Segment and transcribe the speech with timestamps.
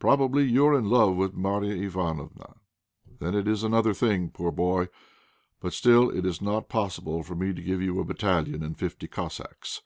[0.00, 2.58] Probably you are in love with Marya Ivánofna.
[3.20, 4.28] Then it is another thing.
[4.28, 4.88] Poor boy!
[5.60, 9.06] But still it is not possible for me to give you a battalion and fifty
[9.06, 9.80] Cossacks.